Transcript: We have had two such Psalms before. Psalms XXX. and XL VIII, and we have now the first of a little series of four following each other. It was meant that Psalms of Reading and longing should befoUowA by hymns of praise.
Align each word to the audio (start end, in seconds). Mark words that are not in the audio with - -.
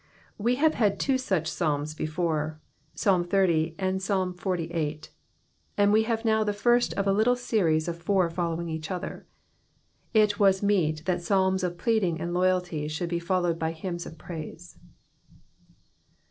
We 0.39 0.55
have 0.55 0.73
had 0.73 0.99
two 0.99 1.19
such 1.19 1.47
Psalms 1.47 1.93
before. 1.93 2.59
Psalms 2.95 3.27
XXX. 3.27 3.75
and 3.77 4.01
XL 4.01 4.31
VIII, 4.31 5.01
and 5.77 5.93
we 5.93 6.03
have 6.05 6.25
now 6.25 6.43
the 6.43 6.53
first 6.57 6.95
of 6.95 7.05
a 7.05 7.13
little 7.13 7.35
series 7.35 7.87
of 7.87 8.01
four 8.01 8.27
following 8.31 8.67
each 8.67 8.89
other. 8.89 9.27
It 10.11 10.39
was 10.39 10.63
meant 10.63 11.05
that 11.05 11.21
Psalms 11.21 11.63
of 11.63 11.79
Reading 11.85 12.19
and 12.19 12.33
longing 12.33 12.87
should 12.87 13.11
befoUowA 13.11 13.59
by 13.59 13.73
hymns 13.73 14.07
of 14.07 14.17
praise. 14.17 14.79